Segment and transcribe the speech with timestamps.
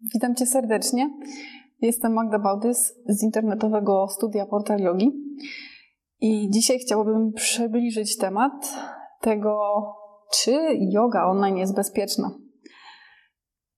[0.00, 1.10] Witam Cię serdecznie.
[1.80, 5.12] Jestem Magda Bałdys z internetowego studia Portal Yogi
[6.20, 8.52] i dzisiaj chciałabym przybliżyć temat
[9.20, 9.58] tego,
[10.32, 10.52] czy
[10.92, 12.30] yoga online jest bezpieczna.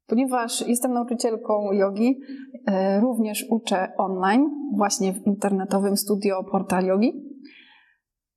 [0.06, 2.20] Ponieważ jestem nauczycielką jogi,
[2.66, 7.27] e, również uczę online, właśnie w internetowym studio Portal Yogi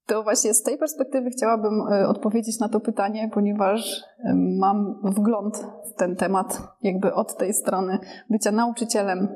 [0.05, 5.65] to właśnie z tej perspektywy chciałabym e, odpowiedzieć na to pytanie, ponieważ e, mam wgląd
[5.91, 9.27] w ten temat, jakby od tej strony bycia nauczycielem.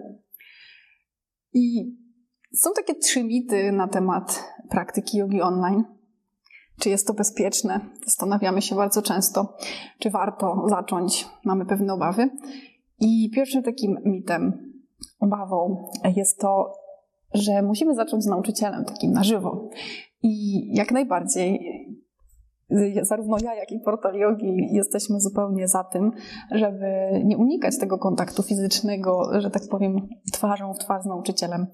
[1.54, 1.96] I
[2.54, 5.84] są takie trzy mity na temat praktyki jogi online.
[6.80, 7.80] Czy jest to bezpieczne?
[8.06, 9.58] Zastanawiamy się bardzo często,
[10.00, 11.28] czy warto zacząć.
[11.46, 12.30] Mamy pewne obawy.
[13.00, 14.74] I pierwszym takim mitem,
[15.20, 16.74] obawą jest to,
[17.34, 19.70] że musimy zacząć z nauczycielem takim na żywo.
[20.26, 21.60] I jak najbardziej
[23.02, 26.12] zarówno ja, jak i portal yogi jesteśmy zupełnie za tym,
[26.52, 26.86] żeby
[27.26, 31.68] nie unikać tego kontaktu fizycznego, że tak powiem, twarzą w twarz z nauczycielem.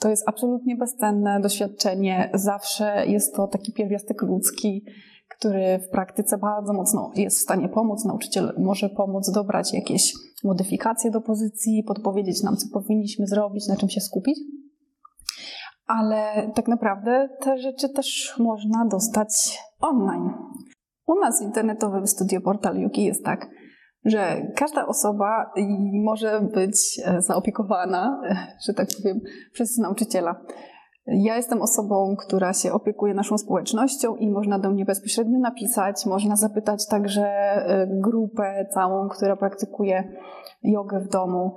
[0.00, 2.30] To jest absolutnie bezcenne doświadczenie.
[2.34, 4.84] Zawsze jest to taki pierwiastek ludzki,
[5.38, 8.04] który w praktyce bardzo mocno jest w stanie pomóc.
[8.04, 10.12] Nauczyciel może pomóc dobrać jakieś
[10.44, 14.38] modyfikacje do pozycji, podpowiedzieć nam, co powinniśmy zrobić, na czym się skupić
[15.86, 20.30] ale tak naprawdę te rzeczy też można dostać online.
[21.06, 23.48] U nas w internetowym studio Portal Yuki jest tak,
[24.04, 25.52] że każda osoba
[26.04, 29.20] może być e, zaopiekowana, e, że tak powiem,
[29.52, 30.40] przez nauczyciela.
[31.06, 36.36] Ja jestem osobą, która się opiekuje naszą społecznością i można do mnie bezpośrednio napisać, można
[36.36, 40.12] zapytać także e, grupę całą, która praktykuje
[40.62, 41.54] jogę w domu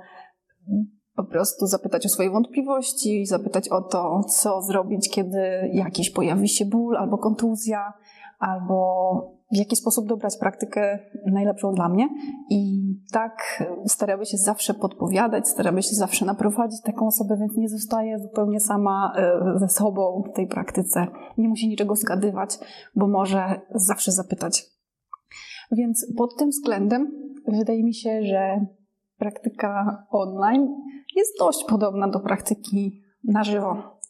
[1.24, 6.66] po prostu zapytać o swoje wątpliwości, zapytać o to, co zrobić, kiedy jakiś pojawi się
[6.66, 7.92] ból albo kontuzja,
[8.38, 12.08] albo w jaki sposób dobrać praktykę najlepszą dla mnie.
[12.50, 12.82] I
[13.12, 18.60] tak staramy się zawsze podpowiadać, staramy się zawsze naprowadzić taką osobę, więc nie zostaje zupełnie
[18.60, 21.06] sama e, ze sobą w tej praktyce.
[21.38, 22.58] Nie musi niczego zgadywać,
[22.96, 24.66] bo może zawsze zapytać.
[25.72, 27.10] Więc pod tym względem
[27.48, 28.66] wydaje mi się, że
[29.18, 30.68] praktyka online
[31.20, 34.00] jest dość podobna do praktyki na żywo.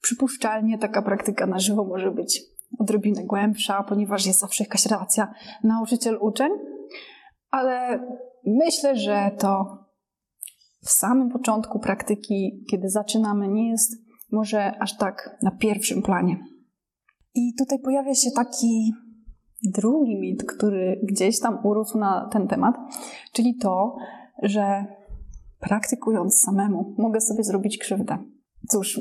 [0.00, 2.42] Przypuszczalnie taka praktyka na żywo może być
[2.78, 5.34] odrobinę głębsza, ponieważ jest zawsze jakaś relacja
[5.64, 6.52] nauczyciel-uczeń,
[7.50, 8.06] ale
[8.46, 9.78] myślę, że to
[10.84, 13.92] w samym początku praktyki, kiedy zaczynamy, nie jest
[14.32, 16.38] może aż tak na pierwszym planie.
[17.34, 18.92] I tutaj pojawia się taki
[19.62, 22.74] drugi mit, który gdzieś tam urósł na ten temat,
[23.32, 23.96] czyli to,
[24.42, 24.84] że
[25.68, 28.18] praktykując samemu mogę sobie zrobić krzywdę.
[28.68, 29.00] Cóż,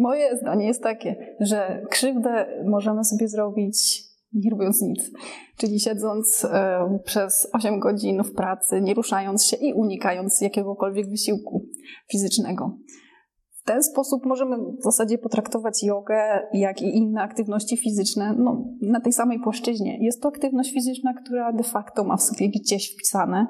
[0.00, 5.10] moje zdanie jest takie, że krzywdę możemy sobie zrobić nie robiąc nic.
[5.56, 11.66] Czyli siedząc e, przez 8 godzin w pracy, nie ruszając się i unikając jakiegokolwiek wysiłku
[12.10, 12.78] fizycznego.
[13.50, 19.00] W ten sposób możemy w zasadzie potraktować jogę, jak i inne aktywności fizyczne no, na
[19.00, 20.04] tej samej płaszczyźnie.
[20.04, 23.46] Jest to aktywność fizyczna, która de facto ma w sobie gdzieś wpisane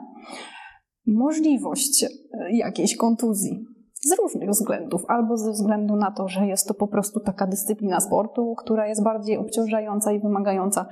[1.06, 2.09] możliwość e,
[2.53, 3.65] jakiejś kontuzji.
[4.05, 8.00] Z różnych względów, albo ze względu na to, że jest to po prostu taka dyscyplina
[8.00, 10.87] sportu, która jest bardziej obciążająca i wymagająca,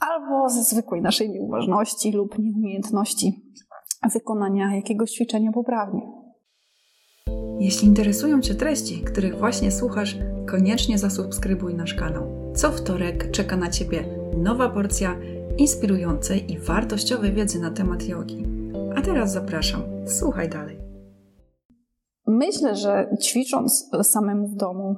[0.00, 3.42] albo ze zwykłej naszej nieuważności lub nieumiejętności
[4.12, 6.02] wykonania jakiegoś ćwiczenia poprawnie.
[7.60, 12.52] Jeśli interesują Cię treści, których właśnie słuchasz, koniecznie zasubskrybuj nasz kanał.
[12.54, 14.04] Co wtorek czeka na Ciebie
[14.36, 15.16] nowa porcja
[15.58, 18.59] inspirującej i wartościowej wiedzy na temat jogi.
[18.96, 20.78] A teraz zapraszam, słuchaj dalej.
[22.26, 24.96] Myślę, że ćwicząc samemu w domu,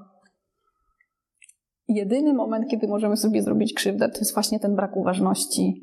[1.88, 5.82] jedyny moment, kiedy możemy sobie zrobić krzywdę, to jest właśnie ten brak uważności,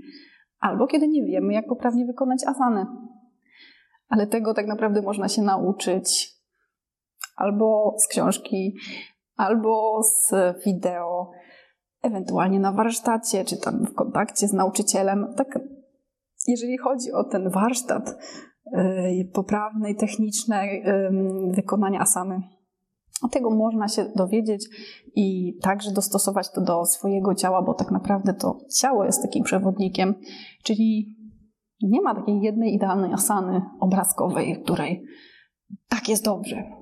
[0.60, 2.86] albo kiedy nie wiemy, jak poprawnie wykonać asanę.
[4.10, 6.32] Ale tego tak naprawdę można się nauczyć
[7.36, 8.76] albo z książki,
[9.36, 10.34] albo z
[10.66, 11.32] wideo,
[12.02, 15.34] ewentualnie na warsztacie, czy tam w kontakcie z nauczycielem.
[15.38, 15.60] Tak
[16.50, 20.84] jeżeli chodzi o ten warsztat y, poprawnej, technicznej
[21.52, 22.42] wykonania asany,
[23.32, 24.66] tego można się dowiedzieć
[25.16, 30.16] i także dostosować to do swojego ciała, bo tak naprawdę to ciało jest takim przewodnikiem,
[30.64, 31.16] czyli
[31.82, 35.06] nie ma takiej jednej idealnej asany obrazkowej, której
[35.90, 36.79] tak jest dobrze.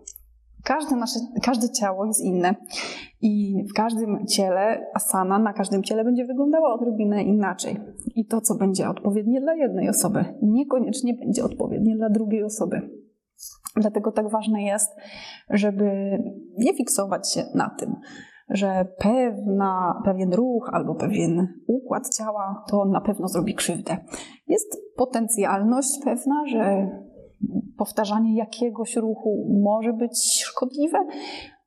[0.68, 2.56] Każde, nasze, każde ciało jest inne
[3.22, 7.78] i w każdym ciele asana, na każdym ciele będzie wyglądała odrobinę inaczej.
[8.16, 12.82] I to, co będzie odpowiednie dla jednej osoby, niekoniecznie będzie odpowiednie dla drugiej osoby.
[13.76, 14.96] Dlatego tak ważne jest,
[15.50, 16.18] żeby
[16.58, 17.96] nie fiksować się na tym,
[18.50, 23.98] że pewna, pewien ruch albo pewien układ ciała to na pewno zrobi krzywdę.
[24.48, 26.90] Jest potencjalność pewna, że
[27.78, 31.08] powtarzanie jakiegoś ruchu może być szkodliwe,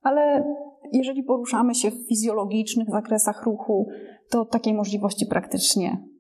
[0.02, 0.44] ale
[0.92, 3.88] jeżeli poruszamy się w fizjologicznych zakresach ruchu,
[4.30, 6.10] to takiej możliwości praktycznie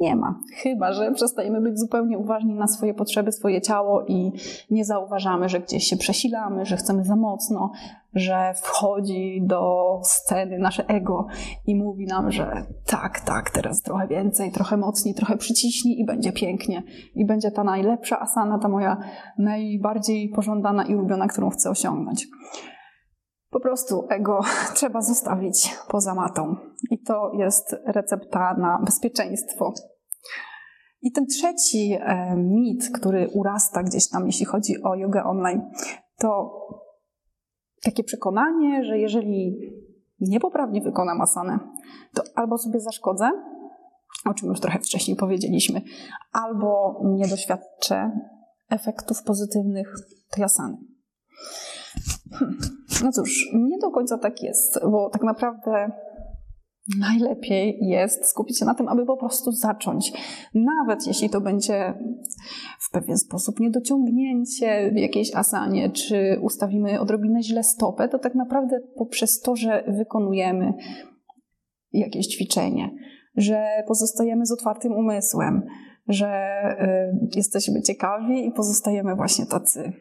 [0.00, 0.40] nie ma.
[0.62, 4.32] Chyba, że przestajemy być zupełnie uważni na swoje potrzeby, swoje ciało i
[4.70, 7.72] nie zauważamy, że gdzieś się przesilamy, że chcemy za mocno,
[8.14, 11.26] że wchodzi do sceny nasze ego
[11.66, 16.32] i mówi nam, że tak, tak, teraz trochę więcej, trochę mocniej, trochę przyciśnij i będzie
[16.32, 16.82] pięknie.
[17.14, 18.96] I będzie ta najlepsza asana, ta moja
[19.38, 22.26] najbardziej pożądana i ulubiona, którą chcę osiągnąć.
[23.50, 24.40] Po prostu ego
[24.76, 26.56] trzeba zostawić poza matą.
[26.90, 29.72] I to jest recepta na bezpieczeństwo.
[31.02, 35.62] I ten trzeci e, mit, który urasta gdzieś tam, jeśli chodzi o jogę online,
[36.18, 36.50] to
[37.82, 39.56] takie przekonanie, że jeżeli
[40.20, 41.58] niepoprawnie wykonam asanę,
[42.14, 43.30] to albo sobie zaszkodzę,
[44.26, 45.82] o czym już trochę wcześniej powiedzieliśmy,
[46.32, 48.10] albo nie doświadczę
[48.70, 49.94] efektów pozytywnych
[50.30, 50.76] tej asany.
[52.32, 52.58] Hmm.
[53.04, 55.90] No cóż, nie do końca tak jest, bo tak naprawdę
[56.98, 60.12] najlepiej jest skupić się na tym, aby po prostu zacząć.
[60.54, 61.94] Nawet jeśli to będzie
[62.80, 68.80] w pewien sposób niedociągnięcie w jakiejś asanie, czy ustawimy odrobinę źle stopę, to tak naprawdę
[68.96, 70.72] poprzez to, że wykonujemy
[71.92, 72.90] jakieś ćwiczenie,
[73.36, 75.62] że pozostajemy z otwartym umysłem,
[76.08, 76.32] że
[77.22, 79.92] y, jesteśmy ciekawi i pozostajemy właśnie tacy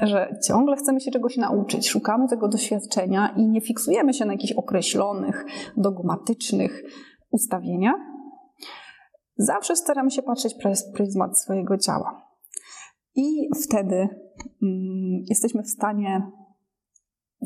[0.00, 4.52] że ciągle chcemy się czegoś nauczyć, szukamy tego doświadczenia i nie fiksujemy się na jakichś
[4.52, 5.44] określonych,
[5.76, 6.82] dogmatycznych
[7.30, 8.00] ustawieniach,
[9.36, 12.26] zawsze staramy się patrzeć przez pryzmat swojego ciała.
[13.14, 16.22] I wtedy mm, jesteśmy w stanie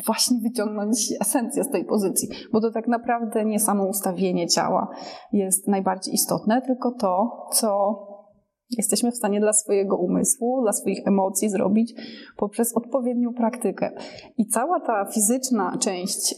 [0.07, 4.89] właśnie wyciągnąć esencję z tej pozycji, bo to tak naprawdę nie samo ustawienie ciała
[5.33, 7.97] jest najbardziej istotne, tylko to, co
[8.71, 11.95] jesteśmy w stanie dla swojego umysłu, dla swoich emocji zrobić
[12.37, 13.91] poprzez odpowiednią praktykę.
[14.39, 16.35] I cała ta fizyczna część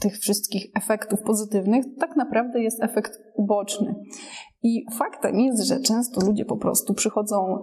[0.00, 3.94] tych wszystkich efektów pozytywnych tak naprawdę jest efekt uboczny.
[4.62, 7.62] I faktem jest, że często ludzie po prostu przychodzą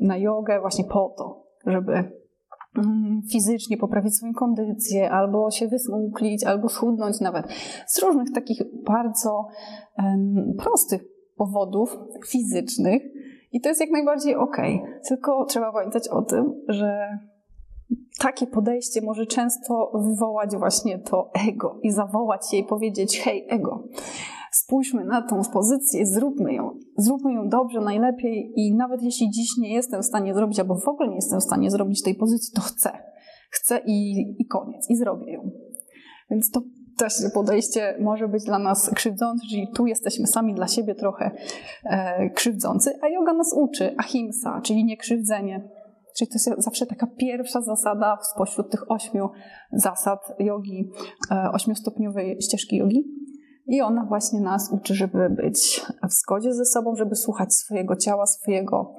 [0.00, 2.24] na jogę właśnie po to, żeby
[3.32, 7.46] fizycznie poprawić swoją kondycję, albo się wysmuklić, albo schudnąć nawet.
[7.86, 9.46] Z różnych takich bardzo
[10.58, 11.98] prostych powodów
[12.28, 13.02] fizycznych
[13.52, 14.56] i to jest jak najbardziej ok.
[15.08, 17.18] Tylko trzeba pamiętać o tym, że
[18.20, 23.88] takie podejście może często wywołać właśnie to ego i zawołać je i powiedzieć: hej, ego.
[24.52, 26.70] Spójrzmy na tą pozycję, zróbmy ją.
[26.96, 30.88] Zróbmy ją dobrze, najlepiej i nawet jeśli dziś nie jestem w stanie zrobić, albo w
[30.88, 32.90] ogóle nie jestem w stanie zrobić tej pozycji, to chcę.
[33.50, 35.50] Chcę i, i koniec, i zrobię ją.
[36.30, 36.62] Więc to
[36.96, 41.30] też podejście może być dla nas krzywdzące, czyli tu jesteśmy sami dla siebie trochę
[41.84, 45.68] e, krzywdzący, a yoga nas uczy ahimsa, czyli niekrzywdzenie.
[46.18, 49.28] Czyli to jest zawsze taka pierwsza zasada spośród tych ośmiu
[49.72, 50.90] zasad jogi,
[51.30, 53.04] e, ośmiostopniowej ścieżki jogi.
[53.66, 58.26] I ona właśnie nas uczy, żeby być w zgodzie ze sobą, żeby słuchać swojego ciała,
[58.26, 58.96] swojego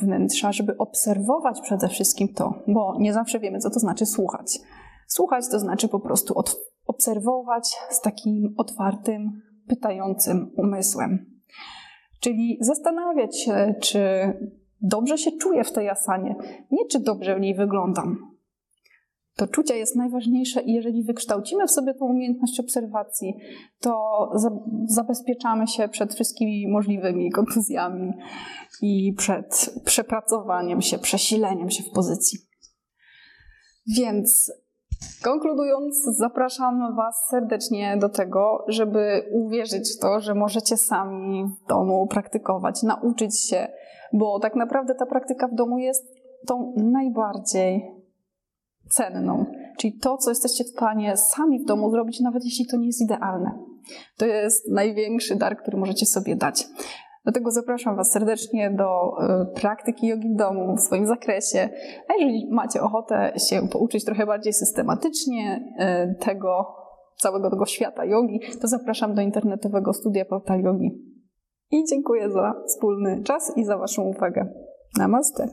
[0.00, 4.58] wnętrza, żeby obserwować przede wszystkim to, bo nie zawsze wiemy, co to znaczy słuchać.
[5.08, 6.34] Słuchać to znaczy po prostu
[6.88, 11.40] obserwować z takim otwartym, pytającym umysłem.
[12.20, 14.00] Czyli zastanawiać się, czy
[14.80, 16.36] dobrze się czuję w tej asanie,
[16.70, 18.38] nie czy dobrze w niej wyglądam.
[19.36, 23.34] To czucie jest najważniejsze i jeżeli wykształcimy w sobie tą umiejętność obserwacji,
[23.80, 24.00] to
[24.86, 28.12] zabezpieczamy się przed wszystkimi możliwymi kontuzjami
[28.82, 32.38] i przed przepracowaniem się, przesileniem się w pozycji.
[33.96, 34.52] Więc
[35.22, 42.06] Konkludując, zapraszam Was serdecznie do tego, żeby uwierzyć w to, że możecie sami w domu
[42.06, 43.68] praktykować, nauczyć się,
[44.12, 46.06] bo tak naprawdę ta praktyka w domu jest
[46.46, 47.98] tą najbardziej
[48.88, 49.46] cenną.
[49.78, 53.00] Czyli to, co jesteście w stanie sami w domu zrobić, nawet jeśli to nie jest
[53.00, 53.58] idealne.
[54.16, 56.66] To jest największy dar, który możecie sobie dać.
[57.28, 61.68] Dlatego zapraszam Was serdecznie do e, praktyki jogi w domu w swoim zakresie.
[62.08, 66.66] A jeżeli macie ochotę się pouczyć trochę bardziej systematycznie e, tego
[67.16, 70.90] całego tego świata jogi, to zapraszam do internetowego studia Portal Jogi.
[71.70, 74.52] I dziękuję za wspólny czas i za Waszą uwagę.
[74.98, 75.48] Namaste.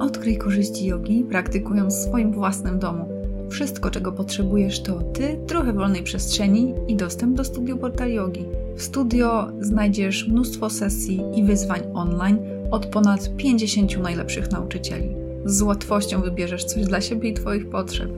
[0.00, 3.15] Odkryj korzyści jogi, praktykując w swoim własnym domu.
[3.50, 8.08] Wszystko, czego potrzebujesz, to ty, trochę wolnej przestrzeni i dostęp do studiu Portal.
[8.76, 12.38] W studio znajdziesz mnóstwo sesji i wyzwań online
[12.70, 15.08] od ponad 50 najlepszych nauczycieli.
[15.44, 18.10] Z łatwością wybierzesz coś dla siebie i Twoich potrzeb.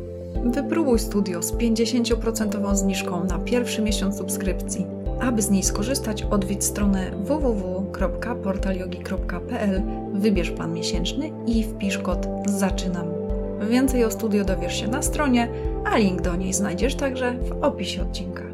[0.45, 4.87] Wypróbuj studio z 50% zniżką na pierwszy miesiąc subskrypcji.
[5.21, 9.83] Aby z niej skorzystać, odwiedź stronę www studio.portalyogi.pl
[10.15, 13.18] wybierz plan miesięczny i wpisz kod ZAczynam.
[13.61, 15.49] Więcej o studio dowiesz się na stronie,
[15.85, 18.48] a link do niej znajdziesz także w opisie odcinka.